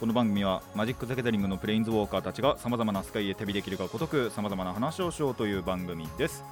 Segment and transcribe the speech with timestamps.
[0.00, 6.42] この番組はマジック・ザ・ギャザリングのプレインズウォーカーたちがさまざまなスカイへ旅できるがごとくさまざまな話をしようという番組です。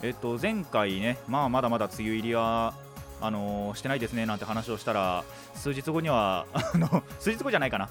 [0.00, 2.74] えっと前回ねまあまだまだ梅雨入りは
[3.20, 5.24] あのーしてないですねなんて話をしたら
[5.56, 7.88] 数日後には あの数日後じゃないかな。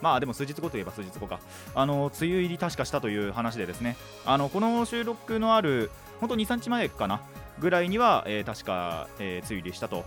[0.00, 1.38] まあでも数日後といえば数日後か。
[1.74, 3.94] あの梅雨入り確かしたという話でですね。
[4.24, 7.20] あのこの収録のある本当23日前かな
[7.58, 10.06] ぐらいには、えー確か、えー梅雨入りしたと。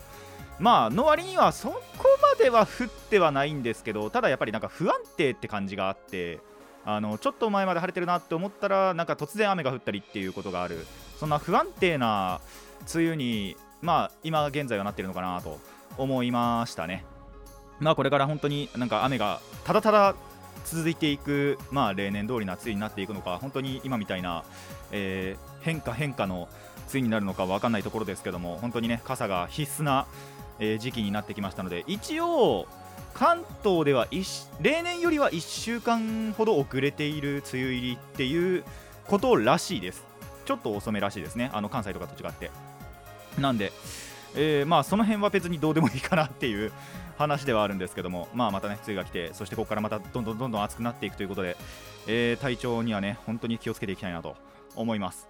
[0.60, 1.80] まあの割にはそこ
[2.22, 6.40] までは降ってはないんですけどただやっぱりなんか不安定って感じがあって
[6.86, 10.86] あのちょっと前まで晴れてるなって思ったらなんか突然雨が降ったりっていうことがある。
[11.20, 12.40] そんな不安定な
[12.94, 15.60] 梅雨にまあ今現在はなってるのかなと
[15.98, 17.04] 思いましたね。
[17.80, 20.16] まあこれから本当になんか雨がただただ
[20.64, 24.44] 続いていくまあ例年通りな梅雨になっていくのか本当に今みたいな、
[24.92, 26.48] えー変化変化の
[26.84, 30.08] 梅雨になるのか分かんないところですけども本当にね傘が必須な、
[30.60, 32.68] えー時期になってきましたので一応
[33.14, 34.08] 関東では
[34.62, 38.64] 例年よりは1週間ほど遅れている梅雨入りっていう
[39.08, 40.06] ことらしいです。
[40.46, 41.50] ちょっと遅めらしいですね。
[41.54, 42.52] あの関西とかと違って。
[43.40, 43.72] なんで、
[44.36, 46.72] えーまあその辺は別にどうでもいいかなっていう
[47.18, 51.58] 話ではあるんですけども、まあ、またね梅雨が来てそしてここからまたどんどんどんどん暑くなっていくということで、
[52.06, 54.36] えー体調にはね本当に気をつけていきたいなと
[54.76, 55.28] 思います。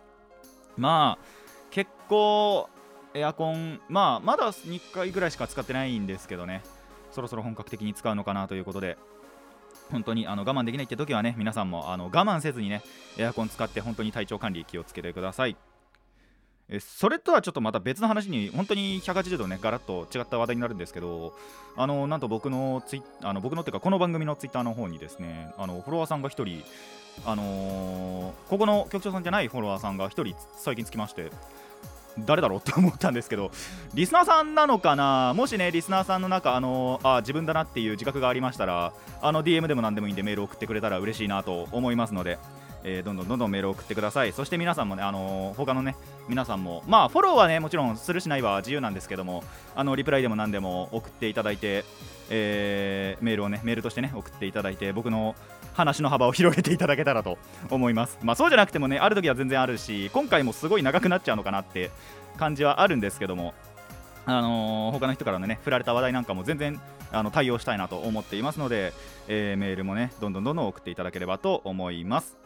[0.75, 1.25] まあ
[1.71, 2.69] 結構
[3.17, 6.61] エアコンまあまだ2回ぐらいしか使ってないんですけどね。
[7.11, 8.97] そろそろ本格的に使うのかなということで。
[9.91, 12.81] 本当にあの我慢できないって時はね皆さんもあの我慢せずにね
[13.17, 15.55] エアコン使って本当に体調管理気をつけてください。
[16.69, 21.33] えそれとはちょっとまた別の話に本当に180度ねガラッと違った話題になるんですけど
[21.77, 26.63] あのなんと僕のツイあの僕のっていうかこの番組のツイッターの方にですねあのフォロワーさんが1人
[27.25, 31.31] あのーここの局長さんじゃないフォロワーさんが1人最近つきまして
[32.25, 33.51] 誰だろうって思ったんですけど
[33.93, 35.33] リスナーさんなのかな？
[35.35, 42.39] もしねリスナーさんの中あのあ自分だなっていう自覚がありましたらあの DM でも何でもいいんでメール送ってくれたら嬉しいなと思いますので、
[42.83, 44.33] えーどんどんどんどんメール送ってください。
[44.33, 45.95] そして皆さんもねあの他のね
[46.27, 49.43] 皆さんもまあフォローはねもちろんするしないは自由なんですけども
[49.75, 51.85] あのリプライでも何でも送っていただいて、
[52.29, 55.35] えーメールをねメールとしてね送っていただいて僕の
[55.77, 57.37] 話の幅を広げていただけたらと
[57.69, 58.17] 思います。
[58.23, 61.91] まあそうじゃなくてもねある時は全然あるし今回もすごい長くなっちゃうのかなって
[62.37, 63.53] 感じはあるんですけども。
[64.29, 66.81] あのー他の人からのね振られた話題なんかも全然
[67.13, 68.91] あの対応したいなと思っていますので、
[69.29, 72.37] えーメールもねどんどんどんどん送っていただければと思います。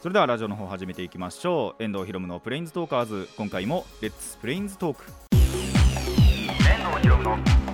[0.00, 1.82] それではラジオの方始めていきましょう。
[1.82, 3.28] 遠藤ひろむのプレインズトーカーズ。
[3.36, 5.04] 今回もレッツプレインズトーク。
[5.32, 7.65] 遠藤ひろむの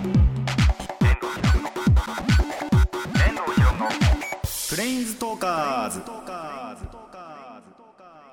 [4.83, 6.01] レインズトーカーズ。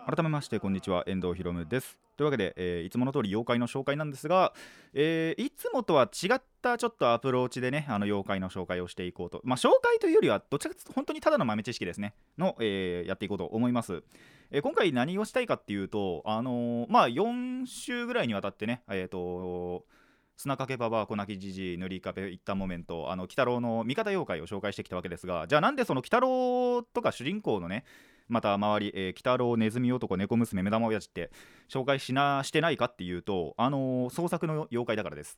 [0.08, 1.04] 改めましてこんにちは。
[1.06, 2.00] 遠藤ひろむです。
[2.18, 4.54] というわけで、えーいつもの通り妖怪の紹介なんですが、
[4.96, 9.42] えーいつもとは違ったちょっとアプローチでねあの妖怪の紹介をしていこうと。
[9.44, 12.16] まあ紹介というよりはどちらかというと本当にただの豆知識ですね。
[12.40, 14.02] の、えーやっていこうと思います、
[14.50, 19.86] え今回何をしたいかっていうとあのまあ4週ぐらいにわたってねえっ、と
[20.42, 27.84] 砂かけばばあ、粉木じじい、塗り壁、一旦モメント、あの、鬼太郎の味方妖怪を紹介してきたわけですが、じゃあなんでその鬼太郎とか主人公のね、
[28.30, 31.30] また周り、えー、鬼太郎、ネズミ男、猫娘、目玉親父って
[31.68, 35.38] 紹介しなしてないかっていうと、あのー創作の妖怪だからです。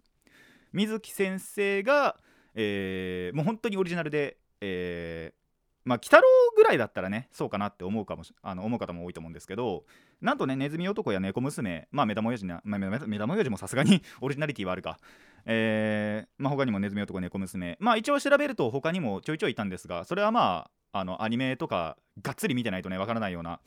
[0.72, 2.17] 水木先生が、
[2.53, 5.41] えーもう本当にオリジナルで、えー
[5.83, 6.23] まあ、鬼太郎
[6.55, 9.85] ぐらいだったらね、そうかなって思うかもしあの思う方も多いと思うんですけど、
[10.21, 14.99] なんとね、ネズミ男や猫娘、まあ、目玉親父な、まあ、目玉親父もさすがに オリジナリティはあるか、
[15.45, 23.59] えーまあ、他にもネズミ男、猫娘、まあ、一応調べると他にもちょいちょいいたんですが、それはまあ、あのアニメとかがっつり見てないとね、わからないような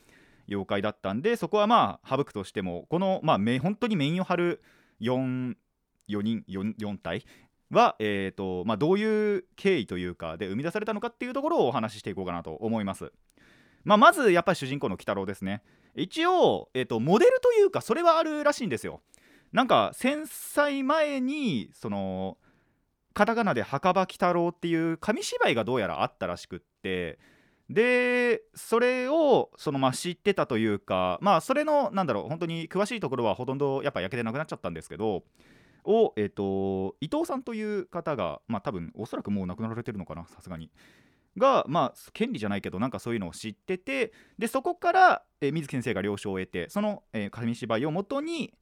[0.49, 4.63] 妖怪だったんで、そこはまあ、省くとしても、この、まあ、本当にメインを張る
[5.01, 5.57] 4、
[6.09, 7.25] 4人、4, 4体
[7.75, 13.13] は、えーとまあ、どういう経緯というかで生み出されたのかっていうところをお話ししていこうかなと思います。
[13.85, 15.63] まあ、まずやっぱり主人公の鬼太郎ですね。
[15.95, 19.03] 一応、えー、とモデルというかそれはあるらしいんですよ。
[19.53, 22.39] なんか戦災前にその
[23.15, 27.19] カタカナで墓場鬼太郎っていう紙芝居がどうやらあったらしくって
[27.71, 35.23] でそれをそのまあ知ってたというかまあそれのなんだろう本当に詳しいところはほとんどやっぱ焼けてなくなっちゃったんですけど
[35.85, 40.71] を、えっと伊藤さんという方がまあ多分おそらくもう亡くなられてるのかなさすがに
[41.37, 48.55] がまあ権利じゃないけどなんかそういうのを知っててでそこから、えー水木先生が了承を得てその、えー紙芝居をもとに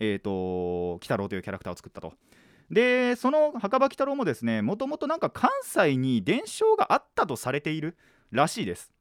[0.00, 2.14] えー、と鬼太郎というキャラクターを作ったと。
[2.70, 7.96] でその墓場鬼太郎もですねもともとなんか関西に伝承があったとされている
[8.30, 8.92] らしいです。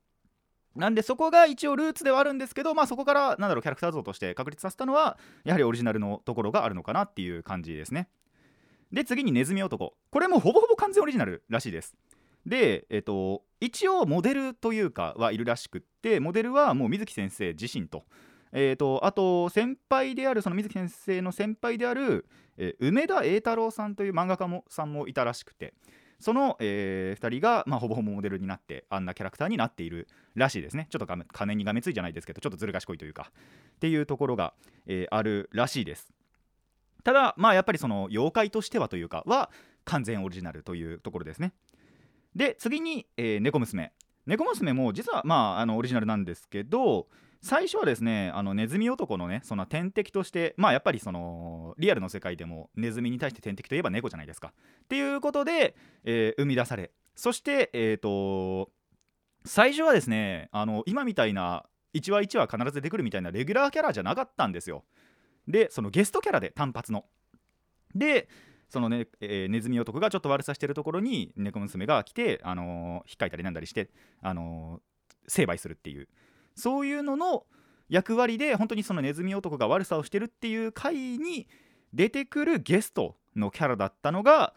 [0.80, 8.10] なんでそこが一応ルーツではあるんですけど、まあ、そこからなんだろうキャラクター像として確立させたのはやはりオリジナルのところがあるのかなっていう感じですね。
[8.92, 11.96] で次にネズミ男これもほぼほぼ完全オリジナルらしいです。
[12.46, 18.04] で、えっと、一応モデルというかはいるらしくってモデルはもう水木先生自身と。
[18.52, 22.26] えー、とあと先輩であるその水木先生の先輩である、
[22.58, 25.76] えー梅田栄太郎さんという漫画家もさんもいたらしくて
[26.20, 30.88] その、え2人が、まあ、ほぼほぼモデルになってあんなキャラクターになっているらしいですね。
[30.90, 33.32] ちょっとがめ金にがめついじゃないですけどちょっとずる賢いというか。
[33.76, 34.54] っていうところが、
[34.86, 36.12] えーあるらしいです。
[37.04, 39.50] ただまあやっぱりその妖怪としてはというかは
[39.86, 41.54] 完全オリジナルというところですね。
[42.36, 43.94] で次に、えー猫娘。
[44.26, 47.08] 猫娘も実はまああのオリジナルなんですけど
[47.42, 54.54] 最初はですねあのネズミ男のねその天敵としてまあやっぱりそのリアルの世界でもネズミに対して天敵といえば猫じゃないですか。
[54.84, 58.70] っていうことで、えー生み出されそしてえっ、と
[59.46, 64.84] 最初はですねあの今みたいな1話1話必ず出てくるみたいなレギュラーキャラじゃなかったんですよ。
[65.48, 67.06] でそのゲストキャラで単発の。
[67.96, 68.28] で
[68.70, 73.90] そのね、えーネズミ男がちょっと悪さしてるところに猫娘が来て、あのー引っかいたりなんだりして、
[74.22, 74.82] あのー
[75.28, 76.08] 成敗するっていう。
[76.60, 77.46] そういうのの
[77.90, 81.48] 役割で本当にそのネズミ男が悪さをしてるっていう回に
[81.94, 84.54] 出てくるゲストのキャラだったのが、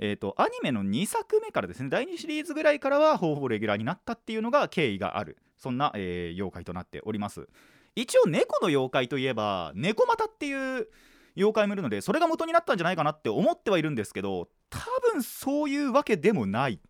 [0.00, 5.36] えー、とアニメの2作目からですね第2シリーズぐらいからはほぼレギュラーになったっていうのが経緯がある。
[5.58, 7.46] そんな、えー妖怪となっております。
[7.94, 10.88] 一応猫の妖怪といえば猫又っていう
[11.36, 14.78] 妖怪もいるのでそれが元になったんじゃないかなって思ってはいるんですけど多
[15.12, 16.80] 分そういうわけでもない。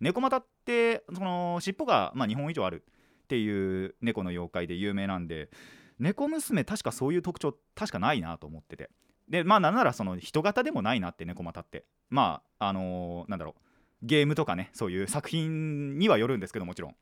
[0.00, 2.84] 猫又ってその尻尾が、まあ、2本以上ある。
[3.26, 5.50] っていう猫の妖怪で有名なんで
[5.98, 8.90] 猫娘確かそういう特徴確かないなと思ってて。
[9.28, 11.84] でまあなんならその人型でもないなって猫又って。
[12.08, 13.62] まああのーなんだろう。
[14.02, 16.90] ゲームとかねそういう作品にはよるんですけどもちろん。
[16.92, 16.94] っ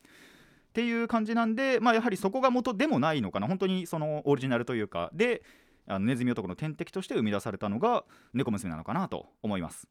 [0.73, 3.47] ていう感じなんでまあやはりそこが元でもないのかな。
[3.47, 5.43] 本当にそのオリジナルというかで
[5.87, 9.87] あのネズミ男の天敵として生み出されたのが猫娘なのかなと思います。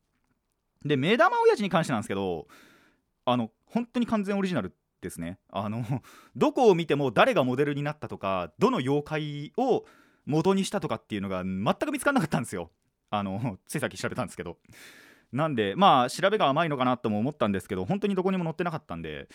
[0.83, 2.47] で目玉親父に関してなんですけど
[3.25, 5.39] あの本当に完全オリジナルですね。
[5.49, 5.83] あの
[6.35, 9.85] どこを見ても誰がモデルになったとかどの妖怪を
[10.25, 12.71] 元にしたとかっていうのが全く見つからなかったんですよ。
[13.09, 14.57] あの ついさっき調べたんですけど。
[15.31, 19.27] なんでまあ調べが甘いのかなとも思ったんですけど本当にどこにも載ってなかったんで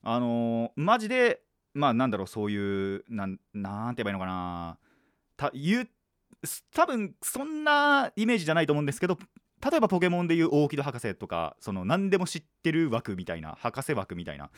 [0.00, 1.42] あのマジで
[1.74, 4.78] まあなんだろうそういうなんなんて言えばいいのかな。
[5.36, 5.88] た言う
[6.72, 9.18] 多分そんなイメージじゃないと思うんですけど
[9.70, 14.50] 例えばポケモンでいう大木戸博士とかその何でも知ってる枠みたいな博士枠みたいな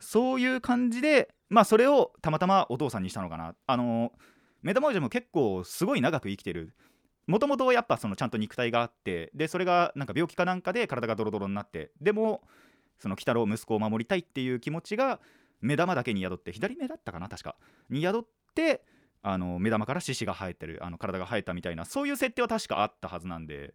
[0.00, 3.54] そういう感じでまあそれをたまたまお父さんにしたのかな。
[3.66, 4.12] あの
[4.62, 6.74] メタモージも結構すごい長く生きてる。
[7.26, 12.42] もともとやっぱそのちゃんと肉体があってでそれがなんか病気かなんかで体がドロドロになってでも
[12.98, 15.20] その鬼太郎息子を守りたいっていう気持ちが
[15.60, 17.56] 目玉だけに宿って左目だったかな確か。
[17.90, 18.22] に宿っ
[18.54, 18.82] て
[19.22, 23.74] あの目玉から獅子が生えてるあの体が生えたみたいなそういう設定は確かあったはずなんで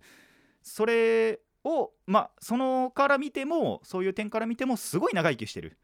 [0.63, 5.77] それをまあそのから見てもそういう点から見てもすごい長生きしてる。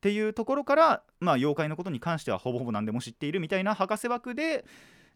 [0.00, 4.64] っていうところから、まあ、妖怪のことに関してはほぼほぼ何でも知っているみたいな博士枠で、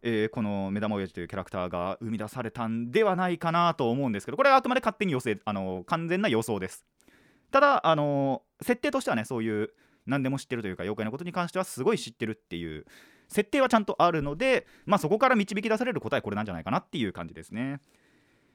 [0.02, 6.84] えーこの目玉親父というキャラクターが生み出されたんではないかなと思うんですけどこれはあくまで勝手に予想あの完全な予想です
[7.50, 9.70] ただあの設定としてはねそういう
[10.04, 12.84] 何でも知ってるというか妖怪のことに関してはすごい知ってるっていう
[13.28, 17.80] 設定はちゃんとあるので、まあ、そこから導き出される答えこれなんじゃないかなっていう感じですね。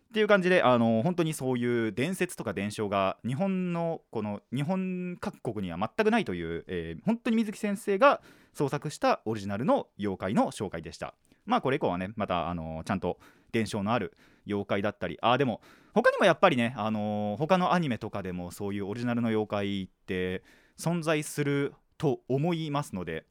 [0.10, 8.22] っていう感じであの本当にそういう伝説とか伝承が日本のこの日本各国には全くないという、えー本当に水木先生が
[8.54, 11.14] 創作したオリジナルの妖怪の紹介でした。
[11.46, 13.20] まあこれ以降はねまたあのちゃんと
[13.52, 15.62] 伝承のある妖怪だったりあでも
[15.94, 20.44] 他にもやっぱりね、あの他のアニメとかでもそういうオリジナルの妖怪って
[20.78, 23.26] 存在すると思いますので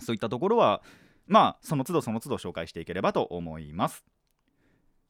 [0.00, 0.82] そういったところは
[1.26, 4.04] まあその都度その都度紹介していければと思います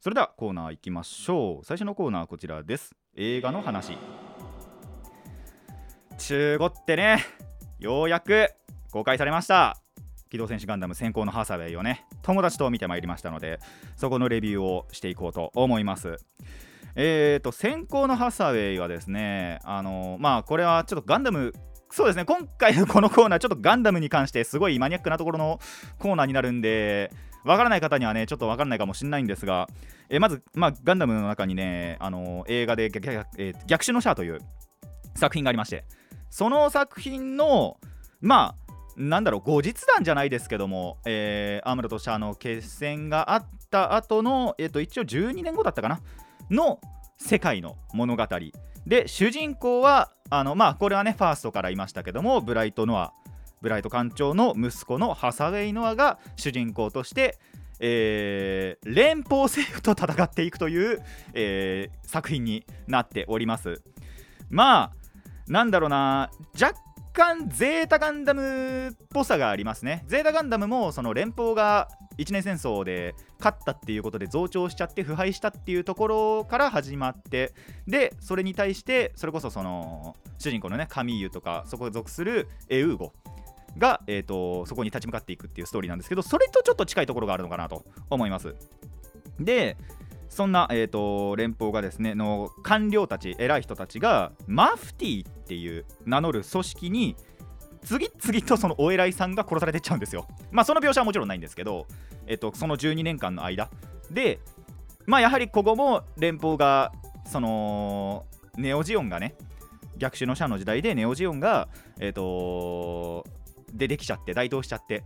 [0.05, 1.65] それではコーナー行きましょう。
[1.65, 2.95] 最初のコーナーはこちらです。
[3.17, 3.97] 映画の話。
[6.19, 7.25] 中古ってね
[7.79, 8.51] ようやく
[8.93, 9.79] 公開されました。
[10.29, 13.61] 機動戦士ガンダム先行のハサウェイをね友達と見てまいりましたので
[13.97, 16.19] そこのレビューをしていこうと思います。
[16.97, 21.55] えーと先行のハサウェイはですねあのまあこれはちょっとガンダム
[21.91, 25.61] そうですね今回のこのコーナーちょっとガンダムに関してすごいマニアックなところの
[25.99, 27.11] コーナーになるんで
[27.45, 29.69] わからない方にはねちょっとわからないかもしれないんですが、
[30.09, 34.41] えーまず、まあ、ガンダムの中にねあの映画で逆逆,、えー逆襲のシャアという
[35.15, 35.85] 作品がありまして
[36.31, 37.79] その作品の
[38.21, 38.65] まあ
[38.97, 46.01] なんだろう後日談じゃないですけども、えー、アムロとシャアの決戦があった後の、えー、と一応12年後だったかな
[46.51, 46.81] の
[47.17, 48.27] 世界の物語。
[48.87, 53.13] で主人公はあのまあこれはねファーストからいましたけどもブライト・ノア
[53.65, 57.39] ブライト艦長の息子のハサウェイ・ノアが主人公として
[57.81, 61.03] えー、連邦政府と戦っていくという、
[61.35, 63.83] えー、作品になっております。
[64.49, 64.93] まあ
[65.49, 66.79] なんだろうな若
[67.13, 70.05] 干ゼータガンダムっぽさがありますね。
[70.07, 77.53] ゼータガンダムもその連邦が一年戦争で勝ったっていうことで増長しちゃって腐敗したっていうところから始まって
[77.87, 83.13] でそれに対してそれこそその主人公のねカミーユとかそこに属するエウーゴ。
[83.79, 88.55] が、えーと、そこに立ち向かっていくっていうストーリーなんですけどそれとちょっと近いところがあるのかなと思います。
[89.39, 89.77] で
[90.29, 97.17] そんな、えーと、連邦がですねの官僚たち偉い人たちがマフティーっていう名乗る組織に
[97.85, 100.27] 次々とそのお偉いさんが殺されてっちゃうんですよ。
[100.51, 101.87] まあその描写はもちろんないんですけど、
[102.27, 103.71] えーと、その12年間の間。
[104.11, 104.41] で
[105.07, 106.93] まあやはりここも連邦が
[107.27, 108.25] その
[108.57, 109.35] ネオジオンがね
[109.99, 111.69] 逆襲の社の時代でネオジオンが
[112.01, 113.27] えっ、ー、と
[113.75, 115.05] 出てきちゃって台頭しちゃって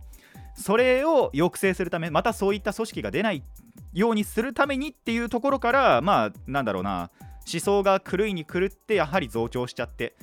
[0.55, 3.43] それを抑制するためまたそういった組織が出ない
[3.93, 7.11] ようにするためにっていうところからまあなんだろうな
[7.51, 10.15] 思想が狂いに狂ってやはり増長しちゃって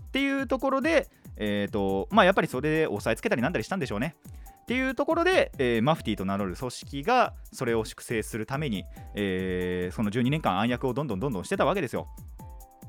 [0.00, 4.14] っていうところでえーとまあ、やっぱりそれで押さえつけたりなんだりしたんでしょうね。
[4.62, 12.06] っていうところで、えー、マフティーと名乗る組織がそれを粛清するために、えー、その12年間暗躍をどんどんどんどんしてたわけですよ。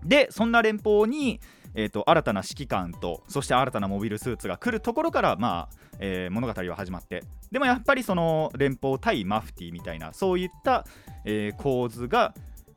[0.05, 1.39] でそんな連邦に、
[1.75, 7.23] えーと、新たな指揮官とそして新たなモビルスーツが来るところから、まあえー、物語は始まって。
[7.51, 10.85] でもやっぱりその連邦対マフティーみたいなそういった、
[11.25, 12.33] えー、構図が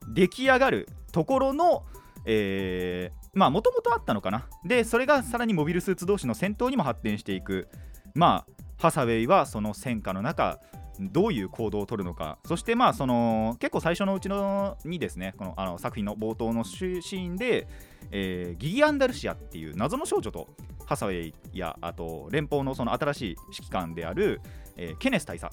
[0.09, 1.85] 出来上がるところの、
[2.25, 4.47] えー、まあもともとあったのかな。
[4.65, 7.69] でそれがさらにモビルスーツ同士の戦闘にも発展していく。
[8.15, 10.61] まあハサウェイはその戦火の中
[11.01, 12.39] どういう行動を取るのか。
[12.47, 17.69] そしてまあその結構最初のうちのにですねこのあの作品の冒頭のシーンで、
[18.11, 20.49] えー、ギギ・アンダルシアっていう謎の少女と
[20.85, 24.41] ハサウェイやあと連邦のその新しい指揮官である、
[24.77, 25.53] えー、ケネス大佐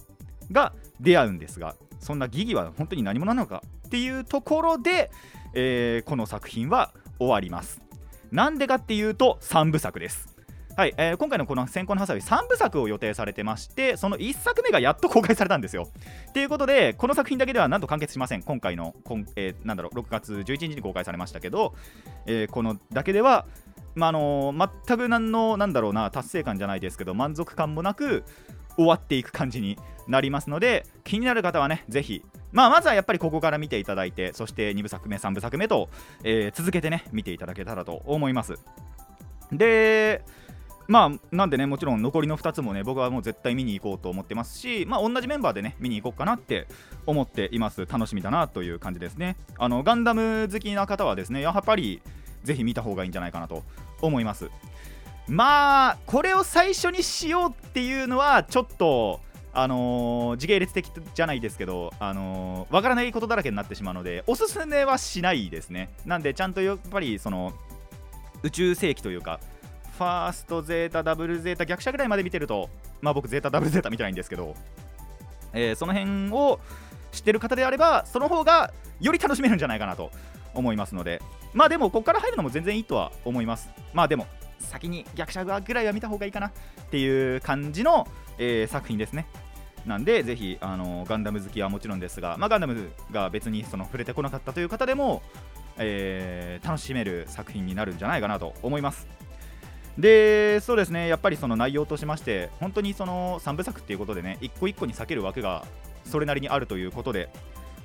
[0.52, 5.10] が出会うんですがそんなギギは本当に何者なのかっていうところで、
[5.54, 7.82] えー、この作品は終わります。
[8.32, 10.33] なんでかっていうと3部作です。
[10.76, 15.88] はい、えー、今回のこの先行のハサウェイ3部作を予定されてましてその1作目がやっと公開されたんですよ。
[16.34, 18.42] ということでこの作品だけではなんと完結しません。
[18.42, 21.76] 今回の今、えー、なんだろう6月11日に公開されましたけど、
[22.26, 23.46] えー、このだけでは
[23.94, 28.24] まあのー、全く何のなんだろうな達成感じゃないですけど満足感もなく
[28.76, 29.78] 終わっていく感じに
[30.08, 35.90] なりますので気になる方はねぜひまあ、まずはやっぱりここから見ていただいてそして2部作目3部作目と、
[36.24, 38.60] えー、続けてね見ていただけたらと思います。
[39.52, 40.24] で
[40.88, 46.68] まあなんでねもちろん残りの2つもね僕はもう絶対見に行こうと思ってますしまあ同じメンバーでね見に行こうかなって
[47.06, 47.86] 思っています。
[47.86, 49.36] 楽しみだなという感じですね。
[49.58, 52.02] あのガンダム好きな方はですねやっぱり
[52.44, 53.64] ぜひ見た方がいいんじゃないかなと
[54.02, 54.50] 思います。
[55.28, 59.22] まあこれを最初にしようっていうのはちょっと
[59.56, 65.94] あのー、時系列的じゃないですけど、あのー、わからないことだらけになってしまうので、おすすめはしないですね。
[66.06, 67.54] なんで、ちゃんとやっぱり、その、
[68.42, 69.40] 宇宙世紀というか、
[69.98, 72.70] ファースト、ゼータ、ダブルゼータ、逆者ぐらいまで見てると、
[73.02, 74.56] まあ僕、ゼータ、ダブルゼータ見たいんですけど、
[75.54, 76.60] えー、その辺を
[77.12, 80.12] 知ってる方であれば、その方がより楽しめるんじゃないかなと
[80.54, 81.22] 思いますので、
[81.54, 83.70] まあでも、ここから入るのも全然いいとは思います。
[83.94, 84.26] まあでも、
[84.60, 86.52] 先に逆者ぐらいは見た方がいいかなっ
[86.90, 88.08] ていう感じの、
[88.40, 89.28] えー、作品ですね。
[89.86, 95.22] なんで、ぜひあのガンダム好きはもちろんですが、まあ、ガンダムが別にその触れてこなかったという方でも、
[95.78, 99.08] えー、楽しめる作品になるんじゃないかなと思います。
[99.98, 105.66] で、そうですね、やっぱりその内容としまして、本当にその3部作っていうことでね、一個一個に避ける枠が
[106.06, 107.30] それなりにあるということで、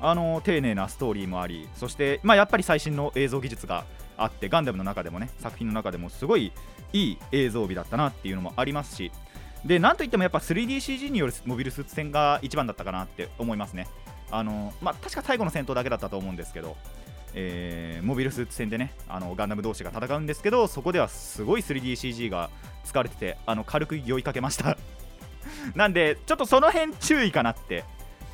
[0.00, 3.85] あの丁寧なストーリーもあり、そして、まあ、やっぱり最新の映像技術が
[4.17, 6.53] あって、ガンダムの中でもね、作品の中でもすごい
[6.93, 9.12] いい映像美だったなっていうのもありますし、
[9.65, 13.88] でなんといってもやっぱ 3DCG によるモビルスーツ戦が一番だったかなって思いますね。
[14.31, 16.77] あのまあ、確か最後の戦闘だけだったと思うんですけど、
[17.35, 22.50] えー、モビルスーツ戦でねあのガンダム同士が戦うんですけどそこではすごい 3DCG が
[22.85, 24.76] 使われててあの軽く酔いかけました。
[25.75, 27.85] なんでちょっとその辺注意かなって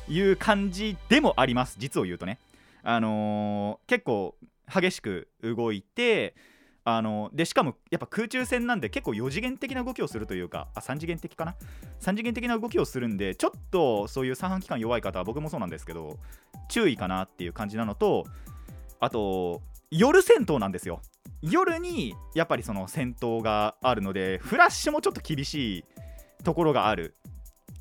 [0.07, 1.75] いう感じでもあります。
[1.79, 2.39] 実を言うとね。
[2.83, 4.35] あのー、結構
[4.71, 6.35] 激しく動いて
[6.87, 11.55] あのでしかもやっぱ空中戦なんで結構4次元的な動きをするというかあ3次元的かな
[11.99, 16.19] ？3次元的な動きをするんでちょっとそういう三半規管弱い方は僕もそうなんですけど
[16.69, 18.27] 注意かなっていう感じなのと
[19.05, 21.01] あと夜戦闘なんですよ。
[21.41, 25.85] 夜にやっぱりその戦闘があるのでフラッシュもちょっと厳しい
[26.43, 27.15] ところがある。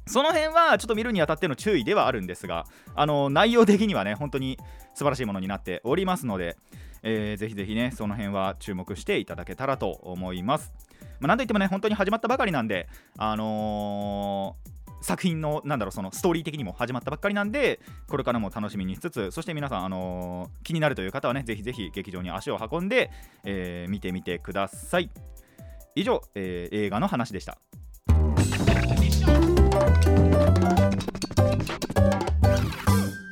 [0.07, 4.59] その辺はちょっと見るにあたっての注意ではあるんですがあの内容的にはね本当に
[4.93, 6.59] 素晴らしいものになっておりますので、
[7.03, 10.75] えー、ぜひぜひねその辺は注目していただけたらと思います、
[11.21, 14.74] まあ、なんといってもね本当に始まったばかりなんであのー
[15.05, 23.11] 作品のなんだろうそのストーリー的にも始まったばっかりなんでこれからも楽しみにしつつそして皆さん、あのー気になるという方はねぜひぜひ劇場に足を運んで、
[23.45, 25.11] えー見てみてください。
[25.95, 27.59] 以上、えー映画の話でした。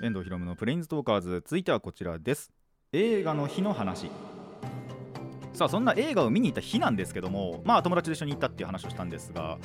[0.02, 2.52] 遠藤ひろむのプレインズトーカーズ続いてはこちらです。
[2.92, 4.10] 映画の日の話。
[5.54, 9.58] さあそんな映画を見に行った日なんですけどもまあ友達と一緒に行ったっていう話をしたんですが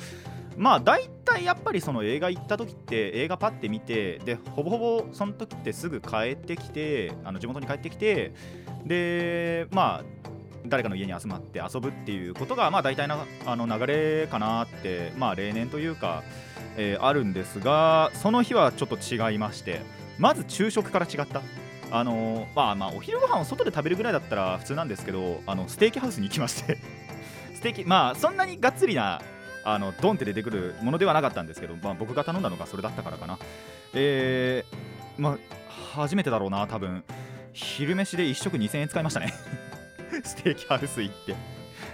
[0.58, 8.34] まあ大体やっぱりその映画行った時って映画パッて見てでほぼほぼその時ってすぐ帰ってきてあの地元に帰ってきて
[8.84, 10.04] でまあ
[10.66, 16.24] 誰かの家に集まって遊ぶっていうことがまあ大体なあの流れかなってまあ例年というか、
[16.76, 19.80] えーあるんですがその日はちょっと違いまして
[20.18, 21.42] まず昼食から違った。
[21.90, 26.78] あのまあまあお昼ご飯を外で食べるぐらいだったら普通なんですけどあのステーキハウスに行きまして。
[27.54, 29.20] ステーキまあそんなにがっつりな
[29.74, 33.38] あのドンって出てくるものではなかったんですけど、まあ、僕が頼んだのがそれだったからかな。
[33.94, 35.38] えー、まあ
[35.94, 37.04] 初めてだろうな多分。
[37.52, 39.32] 昼飯で1食2000円使いましたね。
[40.22, 41.34] ステーキハウス行って。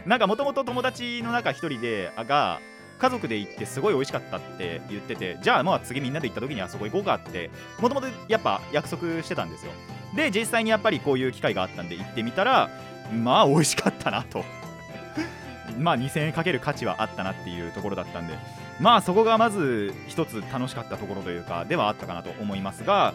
[0.07, 2.61] なんかもともと友達の中1人でが
[2.99, 7.51] 家族で行ってすごい美味しかったって言っててじゃあまあ次みんなで行った時にはそこ行こうかって
[7.81, 9.73] もともとやっぱ約束してたんですよ。
[10.15, 12.71] で実際にやっぱりこういう機会があったんで行ってみたら
[13.13, 14.45] まあ美味しかったなと。
[15.79, 18.35] まあ2000円かける価値はあったなっていうところだったんで
[18.81, 23.15] まあそこがまず一つ楽しかったところというかではあったかなと思いますが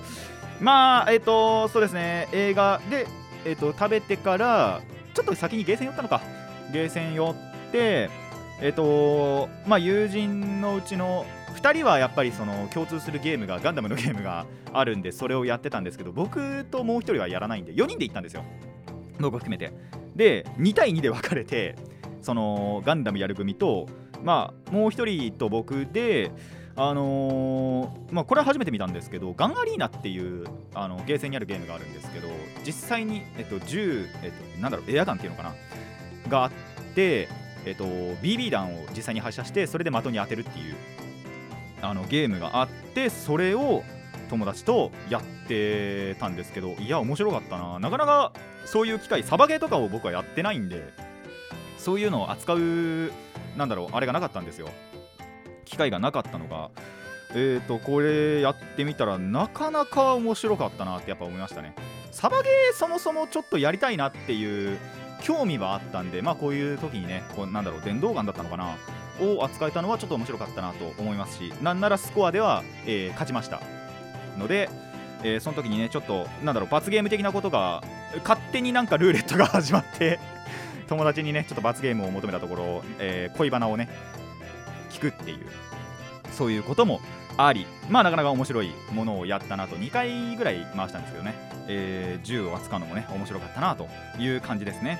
[0.59, 3.07] まあえっ、とそうですね映画で、
[3.45, 4.81] えっと食べてから
[5.13, 6.21] ちょっと先にゲーセン寄ったのか。
[6.71, 7.35] ゲーセン寄
[7.67, 8.09] って
[8.61, 11.25] えっ、とまあ友人のうちの
[11.55, 18.43] 2人はやっぱりその共通するゲームがガンダムのゲームがあるんでそれをやってたんですけど僕ともう1人はやらないんで4人で行ったんですよ。
[19.19, 19.72] 僕含めて。
[20.15, 21.75] で2対2で分かれて
[22.22, 23.88] そのガンダムやる組と
[24.24, 26.32] まあもう1人と僕で
[26.75, 32.29] あのーまあこれは初めて見たんですけどガンアリーナっていうあのゲーセンにあるゲームがあるんですけど
[32.66, 35.53] 実際に、えっと、銃、えっと、なんだろうエアガンっていうのかな？
[36.29, 36.51] があっ
[36.96, 37.27] て、
[37.66, 40.75] えっと、BB 弾を実際に発射してそれで的に当てるっていう
[41.82, 43.84] あのゲームがあってそれを
[44.29, 47.79] 友達とやってたんですけどいや面白かったな。
[47.79, 48.34] なかなか
[48.66, 50.94] そういう機会サバゲーとかを僕はやってないんで
[51.79, 53.11] そういうのを扱う
[53.57, 54.70] なんだろうあれがなかったんですよ。
[55.65, 56.70] 機会がなかったのが。
[57.31, 61.75] えーとこれやってみたらなかなか面白かったなってやっぱ思いましたね。
[62.11, 64.79] サバゲーそもそもちょっとやりたいなっていう
[65.22, 68.77] 興味はあったんでまあこういう時にねこうなんだろう電動ガンだったのかな
[69.22, 73.61] を扱えたのはちょっと面白かったなと思いますしなんならスコアでは、えー勝ちました
[74.37, 74.70] ので、
[75.24, 77.83] えーその時にねちょっとなんだろう罰ゲーム的なことが
[78.24, 80.20] 勝手になんかルーレットが始まって
[80.89, 83.89] 友達にねちょっと罰ゲームを求めたところ、えー恋バナをね
[84.89, 85.39] 聞くっていう
[86.31, 86.99] そういうことも
[87.37, 91.35] ありまあなかなか面白いものをやったなと2回ぐらい回したんですけどね、
[91.67, 93.87] えー銃を扱うのもね面白かったなと
[94.19, 94.99] いう感じですね。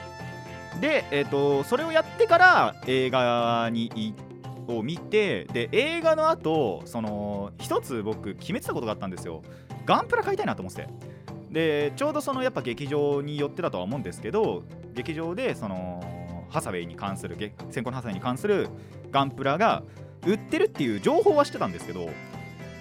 [0.80, 4.14] で、えー、とそれをやってから映画に
[4.68, 9.42] を見てで映画の後その一つ僕決めてたことがあったんですよ。
[9.86, 10.90] ガンプラ買いたいなと思ってて。
[11.50, 14.64] でちょうどそのやっぱ劇場に寄ってたとは思うんですけど
[15.00, 17.38] 劇場でそのハサウェイに関する
[17.70, 18.68] 先行のハサウェイに関する
[19.12, 19.84] ガンプラが
[20.26, 22.10] 売ってるっていう情報はしてたんですけど、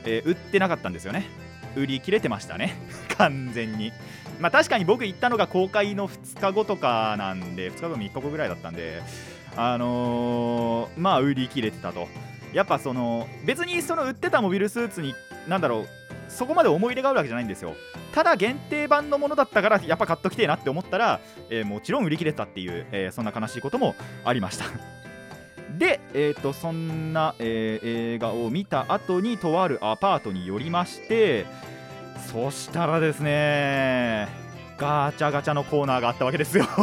[0.04, 1.26] えー売ってなかったんですよね。
[1.76, 2.74] 売り切れてましたね。
[3.16, 3.92] 完全に。
[4.40, 9.00] まあ確かに僕行ったのが公開の2日後とかなんで2日後3日後ぐらいだったんで
[9.57, 12.09] あのーまあ売り切れてたと。
[12.52, 15.14] やっぱその別にその売ってたモビルスーツに
[15.46, 15.88] なんだろう
[16.28, 17.74] そこまで思い入れがあるわけじゃないんですよ。
[18.14, 24.66] ただ限定版のものだったからやっぱ買っときてえなって思ったら、えーもちろん売り切れたっていう、えーそんな悲しいこともありました。
[25.78, 31.46] で、えー、とそんな、えー映画を見た後にとあるアパートに寄りまして
[32.32, 34.28] そしたらですね
[34.76, 36.66] ガチャガチャのコーナーがあったわけですよ。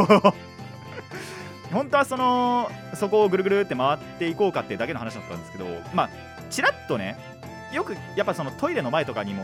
[1.71, 6.09] 本当はそのそこをぐるぐるって回っていこうかってだけの話だったんですけどまあ
[6.49, 7.17] ちらっとね
[7.75, 9.43] よくやっぱそのトイレの前とかにも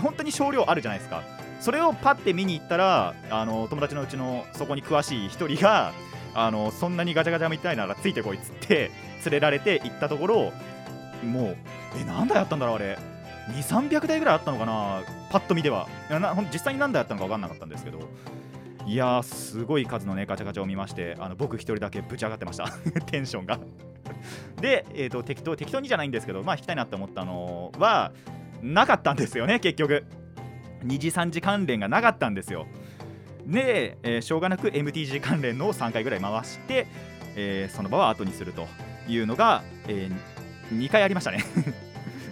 [0.00, 1.22] 本当に少量あるじゃないですか。
[1.60, 5.92] それをパッて見に行ったらあの友達のうちのそこに詳しい一人が
[6.34, 8.90] あのそんなにガチャガチャみたいならついてこいっつって
[9.24, 10.52] 連れられて行ったところ
[11.24, 11.56] もう
[12.00, 12.98] え何台あったんだろうあれ。
[13.50, 15.88] 2300台ぐらいあったのかなパッと見では。
[16.08, 17.98] な実際に何台あったのか分かんなかったんですけど。
[18.90, 22.66] いやすごい数のねガチャガチャを見ましてあの僕一人だけぶち上がってました。
[23.06, 23.60] テンションが。
[24.60, 28.10] で、えーと、適当適当にじゃないんですけどまあ引きたいなって思ったのは
[28.62, 30.04] なかったんですよね結局。
[30.84, 32.66] 2次3次関連がなかったんですよ。
[33.46, 36.88] で、えー、しょうがなく MTG 関連のを3回ぐらい回して、
[37.36, 38.66] えー、その場は後にすると
[39.06, 41.44] いうのが、えー、2回ありましたね。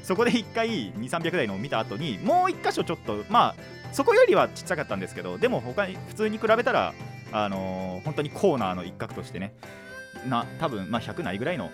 [0.09, 3.55] そこで1回2300台のを見た後にもう1箇所ちょっとまあ
[3.93, 6.95] そこよりはちっちゃかったんですけどでも他に普通に比べたら
[7.31, 9.53] あのー、本当にコーナーの一角としてね
[10.27, 11.71] な多分まあ100ないぐらいの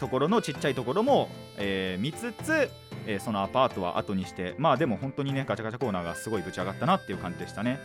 [0.00, 2.70] ところのちっちゃいところも、えー、見つつ、
[3.06, 7.78] えー、そのアパートは後にしてまあでも本当にねガチャガチャコーナーがすごいぶち上がったなっていう感じでしたね。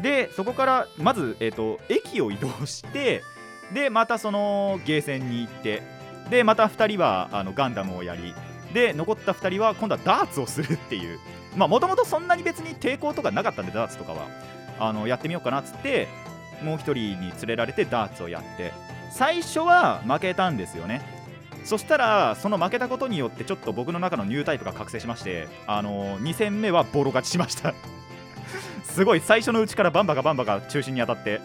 [0.00, 3.24] でそこからまず、えーと、駅を移動して
[3.72, 5.82] でまたそのゲーセンに行って
[6.30, 8.32] でまた2人はあのガンダムをやり
[8.74, 11.18] で残った2人は今度はダーツをするっていう。
[11.56, 14.28] まあもともとそんなに別に抵抗とかなかったんでダーツとかは。
[14.78, 16.08] あのやってみようかなっつって
[16.60, 18.72] もう1人に連れられてダーツをやって。
[19.10, 21.00] 最初は負けたんですよね。
[21.64, 27.72] そしたらその負けたことによってちょっと僕の中のニュータイプが覚醒しましてあの2戦目はボロ勝ちしました。
[28.82, 31.40] すごい最初のうちからバンバがバンバが中心に当たって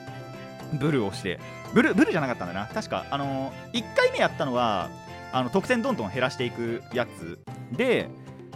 [0.74, 1.40] ブルーをして。
[1.74, 2.68] ブルブルじゃなかったんだな。
[2.68, 4.90] 確かあのー、1回目やったのは
[5.32, 7.40] あの得点どんどん減らしていくやつ
[7.72, 8.10] で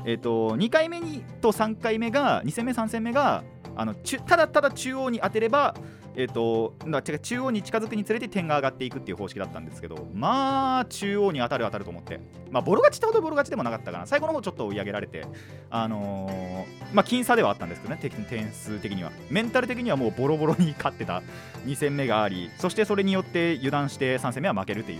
[0.05, 3.43] えーと、2回目にと3回目が2戦目3戦目が
[3.75, 5.75] あのただただ中央に当てれば
[6.15, 12.19] えーと、と中央に近づくにつれて点が上がっていくっていう方式だったんですけどまあ中央に当たる当たると思って。
[12.51, 14.05] まあボロ勝ちってほどボロ勝ちでもなかったかな。
[14.05, 15.25] 最後の方ちょっと追い上げられて
[15.71, 17.99] あのー、まあ僅差ではあったんですけどね。
[17.99, 19.11] 点数的には。
[19.31, 21.23] メンタル的にはもうボロボロに勝ってた
[21.65, 24.99] 2戦目がありそしてそれによって油断して3戦目は負けるってい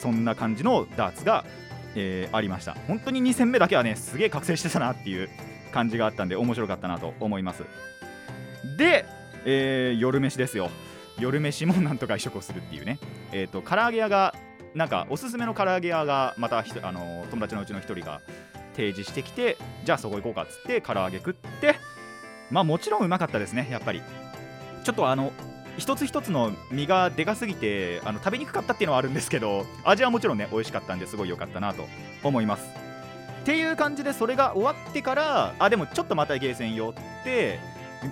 [0.00, 1.44] そんな感じのダーツが、
[1.94, 2.74] えー、ありました。
[2.86, 5.28] 本当に2戦目だけはねすげえ覚醒してたなっていう
[5.72, 7.64] 感じがあったんで面白かったなと思います。
[8.76, 9.04] で
[9.44, 10.70] えー、夜飯ですよ。
[11.18, 12.98] 夜飯もなんとか移植をするっていうね。
[13.32, 14.34] えっ、ー、と唐揚げ屋が
[14.74, 18.20] なんかおすすめの唐揚げ屋がまたあの友達のうちの1人が
[18.76, 21.76] 提示してきてじゃあそこ行こうかっつって唐揚げ食って
[22.50, 24.02] まあもちろんうまかったですねやっぱり。
[24.84, 25.32] ちょっとあの
[25.78, 31.88] 一つ一つの身がでかすぎてあの食べにくかったっていうのはあるんですけど味はもちろんね美味しかったんですごい良かったなと
[32.22, 32.64] 思います。
[33.42, 37.58] っていう感じでそれが終わってからあでもちょっとまたゲーセン寄って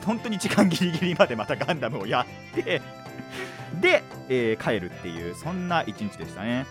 [0.04, 2.80] 本当に時間ギリギリまでまたガンダムをやって
[3.80, 6.66] で、えー、帰るっていうそんな一日でしたね。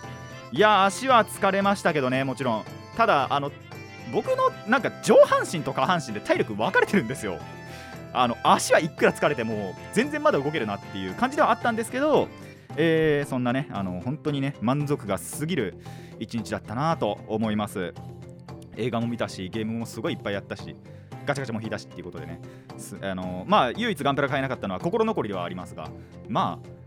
[0.51, 2.65] いや足は疲れましたけどねもちろん。
[2.95, 3.51] ただあの
[4.11, 7.39] 僕のなんか上半身と下半身で体力分かれてるんですよ。
[8.13, 12.27] あの足はいくら疲れても全然まだ動けるなっていう感じではあったんですけど、
[12.75, 15.75] えー、そんなねあの本当にね満足が過ぎる
[16.19, 17.93] 一日だったなと思います。
[18.77, 20.75] 映画も見たしゲームもすごいいっぱいやったし
[21.25, 22.39] ガチャガチャも引いたしっていうことでね。
[23.01, 25.89] あのまあ唯一ガンプラ買えなかったのは心残りではありますが
[26.29, 26.77] まあ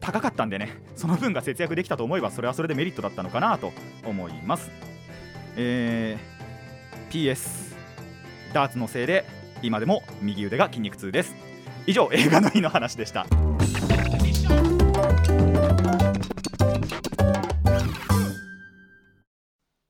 [0.00, 3.72] 高かったんでね その分が節約できたと思えばそれはそれでメリットだったのかなと
[4.04, 4.70] 思います。
[5.56, 7.74] えー、PS
[8.54, 9.24] ダーツのせいで
[9.62, 11.36] 今でも右腕が筋肉痛です。
[11.86, 13.26] 以上映画の日の話でした。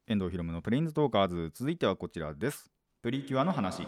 [0.07, 1.51] 遠藤ひろむのプレインズトーカーズ。
[1.55, 2.71] 続いてはこちらです。
[3.03, 3.87] プリキュアの話。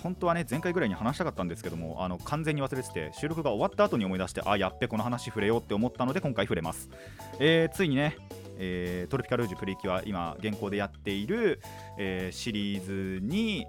[0.00, 6.88] 本当はね前回ぐらいに話したかったんですけどもあの完全に忘れてて収録が終わった後に思い出してあやっべこの話触れようって思ったので今回触れます、
[7.40, 8.16] えー、ついにね、
[8.58, 11.60] えー、トロピカルージュプリキュア今現行でやっている、
[11.98, 13.66] えー、シリーズに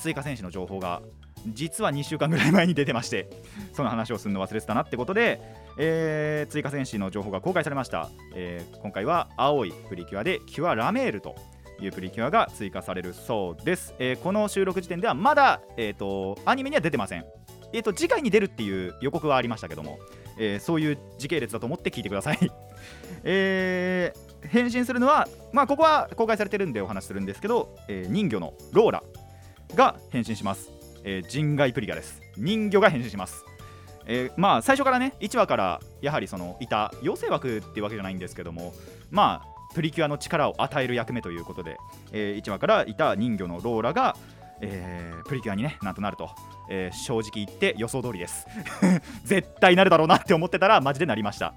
[0.00, 1.02] 追加選手の情報が
[1.46, 3.30] 実は2週間ぐらい前に出てまして
[3.72, 5.40] その話をするの忘れてたなってことで、
[5.78, 11.34] えー、追加戦士の情報が公開されました、えー、今回は青いプリキュアでキュアラメールと
[11.80, 17.24] いうプリキュアが追加されるそうです、えー、この収録時点ではまだ、えーと、アニメには出てません。
[17.72, 20.00] えーと、次回に出るっていう予告はありましたけども、
[20.38, 22.38] えー、そういう時系列だと思って聞いてください。
[23.22, 29.02] えー、変身するのは、まあ、ここは公開されてるんでお話するんですけど、えー、人魚のローラ。
[29.74, 30.70] が変身します、
[31.04, 32.20] えー、人外プリキュアです。
[32.36, 33.44] 人魚が変身します。
[34.06, 38.72] えー、まあ最初からね1話からやはりそのいた妖精枠っていうわけじゃないんですけども
[39.10, 41.76] まあプリキュアの力を与える役目ということで、
[42.12, 44.16] えー、1話からいた人魚のローラが、
[44.60, 46.30] えー、プリキュアにねなんとなると、
[46.68, 48.46] えー、正直言って予想通りです。
[49.24, 51.54] 絶対なるだろうなって思ってたらマジでなりました。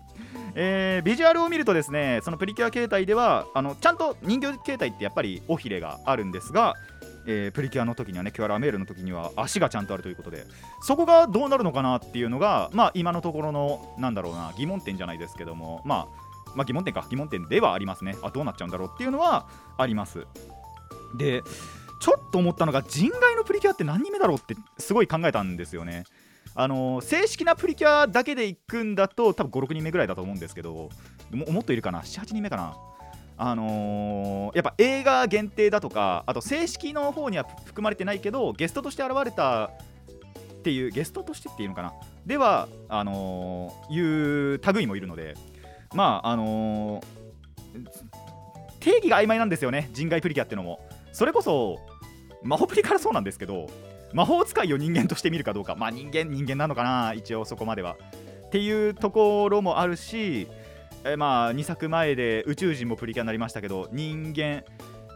[0.56, 6.76] えー、ビジュアルを見るとですねそのプリキュア形態ではあのちゃんと人形形態ってやっぱり尾ひれがあるんですが、
[7.25, 10.45] えー、プリキュアの時にはねキュアラメールの時には足がちゃんとあるということで
[10.81, 16.23] そこがどうなるのかなっていうのがまあ今のところのなんだろうな疑問点じゃないですけどもまあ
[16.55, 18.15] まあ、疑問点か疑問点ではありますね。
[18.21, 20.25] あどうなっちゃうんだろうっていうのはあります。
[21.17, 21.41] で
[21.99, 26.03] ちょっと思ったのが人外のプリキュアって何人目だろうってすごい考えたんですよね。
[26.55, 30.89] あの正式なプリキュアだけで行くんだと多分56人目ぐらいだと思うんですけど
[31.31, 32.75] ももっといるかな？78人目かな？
[33.38, 39.72] あのーやっぱ映画限定だとかあと正式の方には含まれてないけどゲストとして現れたっ
[40.63, 41.93] ていうゲストとしてっていうのかな。
[42.26, 45.36] ではあのーいう類もいるので
[45.93, 47.06] まああのー
[48.80, 50.80] 定義が曖昧なんですよね人外プリキュアってのも。
[51.12, 51.80] それこそ
[52.43, 53.67] 魔法プリからそうなんですけど
[54.13, 55.76] 魔法使いを人間として見るかどうか。
[55.76, 57.96] まあ人間人間なのかな一応そこまでは。
[58.48, 60.48] っていうところもあるし
[61.06, 64.63] えまあ2作前で宇宙人もプリキュアになりましたけど人間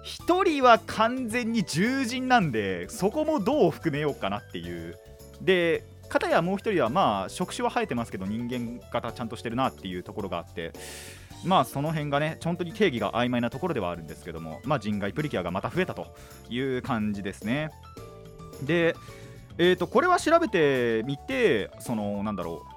[0.03, 4.97] 1人は完全に獣人なんでそこもどう含めようかなっていう。
[5.41, 10.71] で片やもう1人はまあ触手は生えてますけど人間型ちゃんとしてるなっていうところがあって
[11.43, 16.07] まあその辺がね本当に定義が曖昧なところではあるんですけどもまあ人外プリキュアがまた増えたと
[16.49, 17.71] いう感じですね。
[18.63, 18.95] で
[19.59, 22.76] えー、とこれは調べてみてそのなんだろう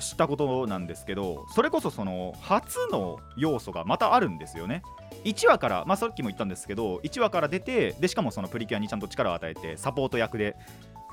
[0.00, 4.82] 知ったことなんですけどそれこそその初の要素がまたあるんですよね。
[5.24, 10.56] 1話から、まあ、さっきも言ったんですけど1話から出てでしかもそのプリキュアにちゃんと力を与えてサポート役で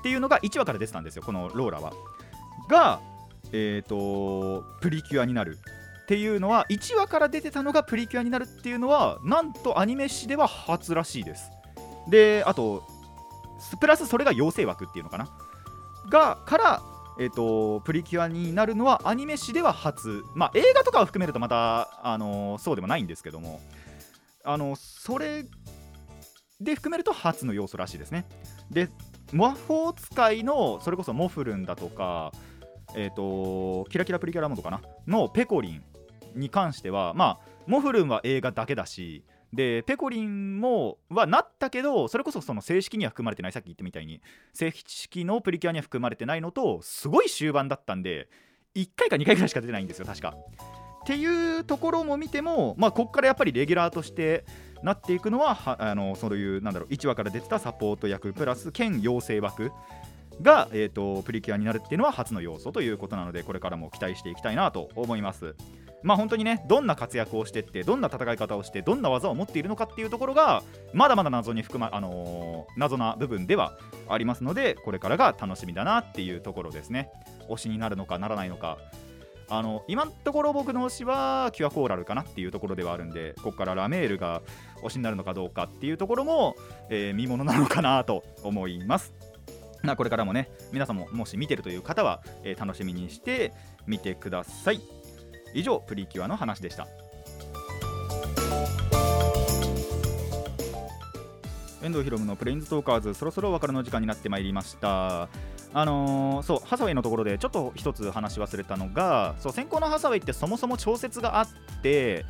[0.00, 1.92] っていうのが1話から出てたんですよこのローラは。
[2.68, 3.00] が
[3.52, 5.58] えっ、とプリキュアになる。
[6.04, 11.50] っていうのは1話から出てたのがプリキュアになるっていうのはなんとアニメ史では初らしいです。
[12.08, 12.86] であと
[13.80, 15.28] プラスそれが妖精枠っていうのかな。
[16.10, 16.82] がから
[17.18, 23.60] えー、とプリキュアになるのはアニメ史では初、まあ、映画とかを含めるとまた、あのーそうでもないんですけども、
[24.44, 25.44] あのそれ
[26.60, 28.26] で含めると初の要素らしいですね。
[28.70, 28.88] で
[29.32, 32.32] 魔法使いのそれこそモフルンだとか、
[32.94, 34.80] えー、とキラキラプリキュアラモンドかな？
[35.06, 35.82] のペコリン
[36.34, 44.20] に関しては、まあ、モフルンは映画だけだしでペコリンもはなったけどそれこそその正式には含まれてないさっき言ったみたいに
[44.52, 48.28] 正式のプリキュアには含まれてないのとすごい終盤だったんで
[48.74, 50.34] 1回か2回ぐらいしか出てないんですよ確か。
[51.04, 54.46] っていうところも見ても、まあ、ここからやっぱりレギュラーとして
[54.82, 59.70] なっていくのははあのそういうなんだろう1話から出てたサポート役プラス兼妖精枠
[60.40, 65.54] が、えー、とプリキュアになるっていうのは初の要素ということなのでこれからも期待していきたいなと思います。
[66.04, 70.62] まあ本当にねどんな活躍をしてってどんな戦い方をしてどんな技を持っているのかっていうところが
[70.92, 77.10] まだまだ謎に含ま、あのー謎な部分ではありますのでこれからが楽しみだなっていうところですね。
[77.48, 78.78] 推しになるのかならないのか。
[79.48, 84.40] あの今のところ僕の推しはキュアコーラルかなっていうところではあるんでここからラメールが
[84.82, 86.56] 推しになるのかどうかっていうところも、
[86.90, 89.14] えー見ものなのかなと思います。
[89.82, 93.52] まこれからもね皆さんももし見てるという方は、えー楽しみにして
[93.86, 95.03] 見てください。
[95.54, 96.86] 以上プリキュアの話でした。
[101.82, 105.28] 遠藤ひろむのプレインズトーカーズそろそろお別れの時間になってまいりました。
[105.76, 111.48] あのーそうハサウェイのところでちょっと一つ話し忘れたのがそう先行のハサウェイってそもそも調節があっ
[111.82, 112.24] て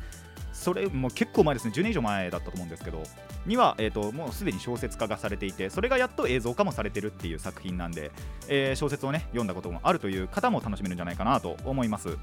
[0.55, 1.73] それも結構前ですね。
[1.75, 3.03] 10年以上前だったと思うんですけど
[3.45, 8.11] には、えー、ともうすでに小説化がされていてそれがやっと映像化もされてるっていう作品なんで、
[8.47, 12.17] えー小説をね読んだこともあるという方も楽しめるんじゃないかなと思います。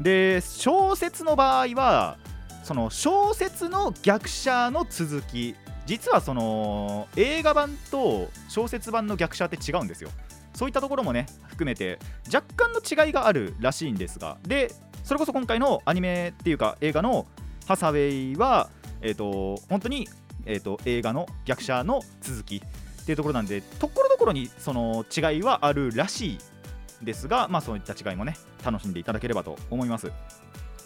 [0.00, 2.16] で小説の場合は
[2.62, 10.10] その小説の逆者の続き実はその映画版と小説版の逆者って違うんですよ。
[10.54, 11.98] そういったところもね含めて
[12.32, 14.72] 若干の違いがあるらしいんですがで
[15.04, 17.26] それこそ今回のアニメっていうか映画の
[17.70, 18.68] ハサウェイは
[19.00, 20.08] えっ、と本当に
[20.44, 26.38] えー、と映画の逆者の続きっていうところなんでところどころにその違いはあるらしい
[27.04, 30.10] ですがまあそういった違いもね楽しんでいただければと思います。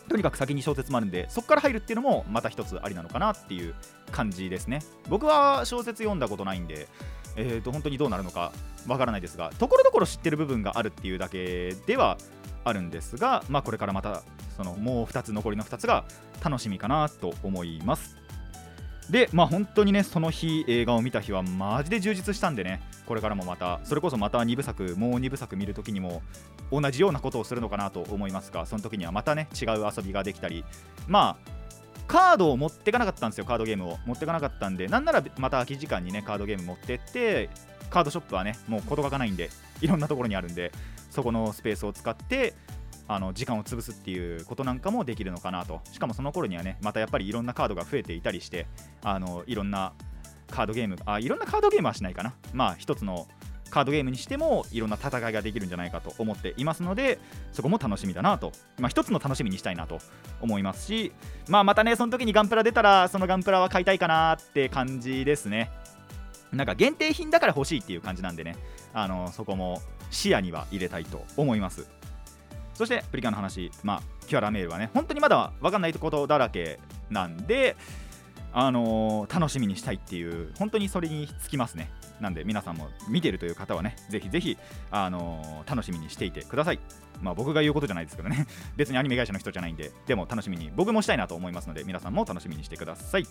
[0.09, 3.75] とにかく先に小説もあるんでそこから入るっていうのもまた一つありなのかなっていう
[4.13, 4.81] 感じですね。
[5.09, 6.89] 僕は小説読んだことないんで
[7.37, 8.53] えー、と本当にどうなるのか
[8.87, 12.17] わからないですがところどころ知ってる部分があるっていうだけでは
[12.65, 14.23] あるんですが、まあ、これからまた
[14.57, 16.05] そのもう2つ残りの2つが
[16.43, 18.17] 楽しみかなと思います。
[19.11, 26.23] でまあ本当にねその日映画を見た日はマジで充実したんでねこれからもまたそれこそまた2部作もう2部作見るときにも
[26.73, 30.65] 同じようなことをするのかなと思いますがその時にはまたね違う遊びができたり
[31.07, 31.55] まあ
[32.07, 33.99] カードを持ってかなかったんですよカードゲームを。
[34.07, 37.51] 持ってかなかったんでなんならまた空き時間にねカードゲーム持ってって
[37.91, 40.73] カードショップはねもう事欠かないんでいろんなところにあるんで
[41.11, 42.55] そこのスペースを使って
[43.07, 45.81] あの時間を潰すっていうことなんかもできるのかなと。
[45.93, 48.67] しかもその頃にはねまたやっぱりいろんなカードが増えていたりして
[49.03, 49.93] あのいろんな
[50.51, 52.35] カードゲームあいろんなカードゲームはしないかな。
[52.53, 53.27] まあ一つの
[53.71, 57.19] カードゲームにしてもいろんな戦いができるんじゃないかと思っていますので
[57.53, 59.99] そこも楽しみだなと、まあ、一つの楽しみにしたいなと
[60.41, 61.13] 思いますし、
[61.49, 65.71] まあ、またねその時にガンプラ出たらそのガンプラは買いたいかなって感じですね。
[66.53, 68.57] なんか限定品だから欲しいっていう感じなんでね
[68.93, 71.89] あのそこも視野には入れたいと思います。
[72.75, 73.71] そしてプリキュアの話。
[73.83, 77.77] まあキュアラメールはね本当にまだ分かんないことだらけなんで
[78.53, 81.91] あのー楽しみにしたいっていう本当にそれにつきますね。
[82.21, 84.57] なんで皆さんも見てるという方はねぜひぜひ、
[84.91, 86.81] あのー楽しみにしていてください。
[87.21, 88.47] まあ僕が言うことじゃないですけどね。
[88.77, 93.27] 別にアニメ会社の人じゃないんででも楽しみに僕もしたいなと思いますので皆さんも楽しみにしてください。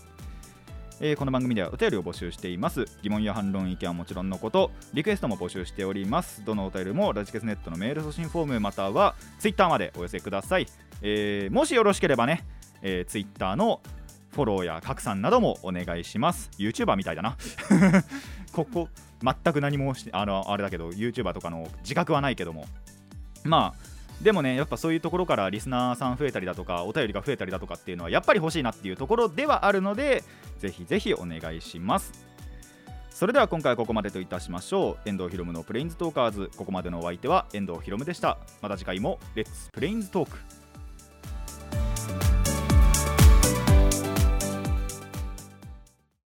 [1.00, 2.86] えーこの番組ではお便りを募集しています。
[3.02, 6.44] 疑問や反論意見はもちろんのことリクエストも募集しております。
[6.44, 10.66] どのお便りもラジケスネットのメール送信フォームまたはツイッターまでお寄せください、
[11.02, 12.46] えーもしよろしければね、
[12.82, 13.80] えー、ツイッターの
[14.32, 16.50] フォローや拡散などもお願いします。
[16.58, 17.36] YouTuber みたいだな。
[18.52, 18.88] ここ
[19.20, 22.66] 全く何もしあのあれだけど YouTuber とかの自覚はないけども。
[23.42, 30.24] まあでもねやっぱそういうところからリスナーさん増えたりだとかお便りが増えたりだとかっていうのはやっぱり欲しいなっていうところではあるので
[30.58, 32.12] ぜひぜひお願いします。
[33.10, 35.08] それでは今回はここまでといたしましょう。
[35.08, 36.50] 遠藤ひろむのプレインズトーカーズ。
[36.56, 38.38] ここまでのお相手は遠藤ひろむでした。
[38.60, 40.63] また次回もレッツプレインズトーク。